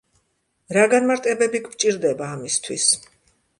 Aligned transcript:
რა 0.77 0.85
განმარტებები 0.93 1.63
გვჭირდება 1.69 2.33
ამისთვის? 2.39 2.91